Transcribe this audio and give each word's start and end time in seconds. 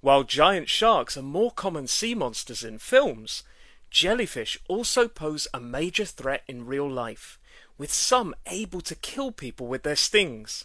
While 0.00 0.22
giant 0.22 0.68
sharks 0.68 1.16
are 1.16 1.22
more 1.22 1.50
common 1.50 1.88
sea 1.88 2.14
monsters 2.14 2.62
in 2.62 2.78
films, 2.78 3.42
jellyfish 3.90 4.58
also 4.68 5.08
pose 5.08 5.48
a 5.52 5.60
major 5.60 6.04
threat 6.04 6.44
in 6.46 6.66
real 6.66 6.88
life, 6.88 7.38
with 7.76 7.92
some 7.92 8.34
able 8.46 8.80
to 8.82 8.94
kill 8.94 9.32
people 9.32 9.66
with 9.66 9.82
their 9.82 9.96
stings. 9.96 10.64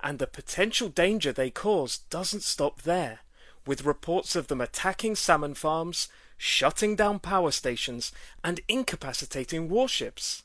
And 0.00 0.18
the 0.18 0.26
potential 0.26 0.88
danger 0.88 1.32
they 1.32 1.50
cause 1.50 1.98
doesn't 2.10 2.42
stop 2.42 2.82
there, 2.82 3.20
with 3.66 3.84
reports 3.84 4.34
of 4.34 4.48
them 4.48 4.60
attacking 4.60 5.14
salmon 5.16 5.54
farms, 5.54 6.08
shutting 6.36 6.96
down 6.96 7.18
power 7.18 7.50
stations, 7.50 8.12
and 8.42 8.60
incapacitating 8.66 9.68
warships. 9.68 10.42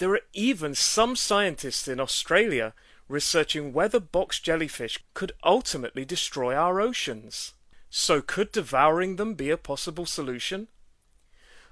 There 0.00 0.14
are 0.14 0.22
even 0.32 0.74
some 0.74 1.14
scientists 1.14 1.86
in 1.86 2.00
Australia 2.00 2.72
researching 3.06 3.74
whether 3.74 4.00
box 4.00 4.40
jellyfish 4.40 4.98
could 5.12 5.32
ultimately 5.44 6.06
destroy 6.06 6.54
our 6.56 6.80
oceans. 6.80 7.52
So, 7.90 8.22
could 8.22 8.50
devouring 8.50 9.16
them 9.16 9.34
be 9.34 9.50
a 9.50 9.58
possible 9.58 10.06
solution? 10.06 10.68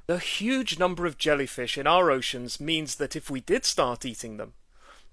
The 0.07 0.19
huge 0.19 0.79
number 0.79 1.07
of 1.07 1.17
jellyfish 1.17 1.79
in 1.79 1.87
our 1.87 2.11
oceans 2.11 2.61
means 2.61 2.97
that 2.97 3.17
if 3.17 3.31
we 3.31 3.41
did 3.41 3.65
start 3.65 4.05
eating 4.05 4.37
them, 4.37 4.53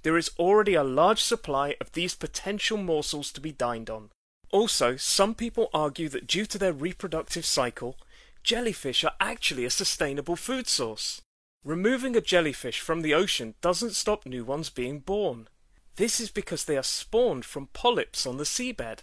there 0.03 0.17
is 0.17 0.31
already 0.37 0.73
a 0.73 0.83
large 0.83 1.23
supply 1.23 1.77
of 1.79 1.93
these 1.93 2.15
potential 2.15 2.77
morsels 2.77 3.31
to 3.31 3.39
be 3.39 3.53
dined 3.53 3.89
on. 3.89 4.09
Also, 4.51 4.97
some 4.97 5.33
people 5.33 5.69
argue 5.73 6.09
that 6.09 6.27
due 6.27 6.45
to 6.47 6.57
their 6.57 6.73
reproductive 6.73 7.45
cycle, 7.45 7.95
jellyfish 8.43 9.05
are 9.05 9.15
actually 9.21 9.63
a 9.63 9.69
sustainable 9.69 10.35
food 10.35 10.67
source. 10.67 11.21
Removing 11.65 12.15
a 12.15 12.21
jellyfish 12.21 12.79
from 12.79 13.01
the 13.01 13.15
ocean 13.15 13.55
doesn't 13.59 13.95
stop 13.95 14.27
new 14.27 14.45
ones 14.45 14.69
being 14.69 14.99
born. 14.99 15.47
This 15.95 16.19
is 16.19 16.29
because 16.29 16.65
they 16.65 16.77
are 16.77 16.83
spawned 16.83 17.43
from 17.43 17.69
polyps 17.73 18.27
on 18.27 18.37
the 18.37 18.43
seabed. 18.43 18.99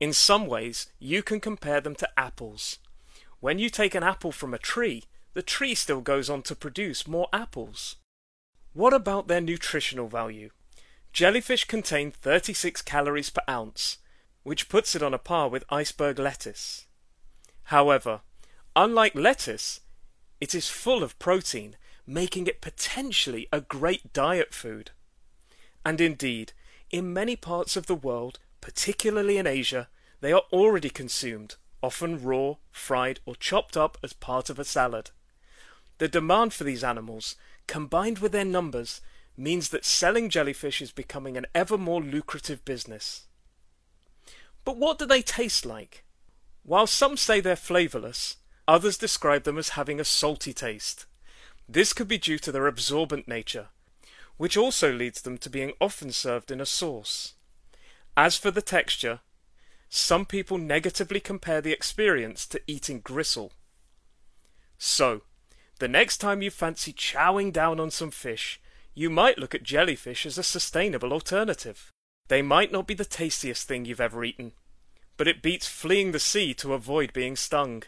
In 0.00 0.14
some 0.14 0.46
ways, 0.46 0.90
you 0.98 1.22
can 1.22 1.38
compare 1.38 1.82
them 1.82 1.94
to 1.96 2.08
apples. 2.18 2.78
When 3.40 3.58
you 3.58 3.68
take 3.68 3.94
an 3.94 4.02
apple 4.02 4.32
from 4.32 4.54
a 4.54 4.58
tree, 4.58 5.04
the 5.34 5.42
tree 5.42 5.74
still 5.74 6.00
goes 6.00 6.30
on 6.30 6.40
to 6.44 6.56
produce 6.56 7.06
more 7.06 7.28
apples. 7.30 7.96
What 8.72 8.94
about 8.94 9.28
their 9.28 9.42
nutritional 9.42 10.08
value? 10.08 10.48
Jellyfish 11.12 11.66
contain 11.66 12.10
36 12.10 12.80
calories 12.82 13.28
per 13.28 13.42
ounce, 13.50 13.98
which 14.44 14.70
puts 14.70 14.94
it 14.94 15.02
on 15.02 15.12
a 15.12 15.18
par 15.18 15.50
with 15.50 15.64
iceberg 15.68 16.18
lettuce. 16.18 16.86
However, 17.64 18.22
unlike 18.74 19.14
lettuce, 19.14 19.80
it 20.46 20.54
is 20.54 20.68
full 20.68 21.02
of 21.02 21.18
protein, 21.18 21.74
making 22.06 22.46
it 22.46 22.60
potentially 22.60 23.48
a 23.52 23.60
great 23.60 24.12
diet 24.12 24.54
food. 24.54 24.92
And 25.84 26.00
indeed, 26.00 26.52
in 26.88 27.12
many 27.12 27.34
parts 27.34 27.76
of 27.76 27.86
the 27.86 27.96
world, 27.96 28.38
particularly 28.60 29.38
in 29.38 29.46
Asia, 29.48 29.88
they 30.20 30.32
are 30.32 30.44
already 30.52 30.88
consumed, 30.88 31.56
often 31.82 32.22
raw, 32.22 32.54
fried, 32.70 33.18
or 33.26 33.34
chopped 33.34 33.76
up 33.76 33.98
as 34.04 34.12
part 34.12 34.48
of 34.48 34.60
a 34.60 34.64
salad. 34.64 35.10
The 35.98 36.06
demand 36.06 36.54
for 36.54 36.62
these 36.62 36.84
animals, 36.84 37.34
combined 37.66 38.20
with 38.20 38.30
their 38.30 38.44
numbers, 38.44 39.00
means 39.36 39.70
that 39.70 39.84
selling 39.84 40.30
jellyfish 40.30 40.80
is 40.80 40.92
becoming 40.92 41.36
an 41.36 41.46
ever 41.56 41.76
more 41.76 42.00
lucrative 42.00 42.64
business. 42.64 43.26
But 44.64 44.76
what 44.76 45.00
do 45.00 45.06
they 45.06 45.22
taste 45.22 45.66
like? 45.66 46.04
While 46.62 46.86
some 46.86 47.16
say 47.16 47.40
they're 47.40 47.56
flavourless, 47.56 48.36
others 48.68 48.98
describe 48.98 49.44
them 49.44 49.58
as 49.58 49.70
having 49.70 50.00
a 50.00 50.04
salty 50.04 50.52
taste. 50.52 51.06
This 51.68 51.92
could 51.92 52.08
be 52.08 52.18
due 52.18 52.38
to 52.38 52.52
their 52.52 52.66
absorbent 52.66 53.26
nature, 53.26 53.68
which 54.36 54.56
also 54.56 54.92
leads 54.92 55.22
them 55.22 55.38
to 55.38 55.50
being 55.50 55.72
often 55.80 56.12
served 56.12 56.50
in 56.50 56.60
a 56.60 56.66
sauce. 56.66 57.34
As 58.16 58.36
for 58.36 58.50
the 58.50 58.62
texture, 58.62 59.20
some 59.88 60.26
people 60.26 60.58
negatively 60.58 61.20
compare 61.20 61.60
the 61.60 61.72
experience 61.72 62.46
to 62.46 62.60
eating 62.66 63.00
gristle. 63.00 63.52
So, 64.78 65.22
the 65.78 65.88
next 65.88 66.18
time 66.18 66.42
you 66.42 66.50
fancy 66.50 66.92
chowing 66.92 67.52
down 67.52 67.78
on 67.78 67.90
some 67.90 68.10
fish, 68.10 68.60
you 68.94 69.10
might 69.10 69.38
look 69.38 69.54
at 69.54 69.62
jellyfish 69.62 70.24
as 70.24 70.38
a 70.38 70.42
sustainable 70.42 71.12
alternative. 71.12 71.92
They 72.28 72.42
might 72.42 72.72
not 72.72 72.86
be 72.86 72.94
the 72.94 73.04
tastiest 73.04 73.68
thing 73.68 73.84
you've 73.84 74.00
ever 74.00 74.24
eaten, 74.24 74.52
but 75.16 75.28
it 75.28 75.42
beats 75.42 75.66
fleeing 75.66 76.12
the 76.12 76.18
sea 76.18 76.54
to 76.54 76.74
avoid 76.74 77.12
being 77.12 77.36
stung. 77.36 77.82